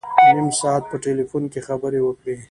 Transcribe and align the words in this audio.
نیم 0.35 0.49
ساعت 0.59 0.83
په 0.91 0.95
ټلفون 1.05 1.43
کې 1.51 1.59
خبري 1.67 1.99
وکړې. 2.03 2.35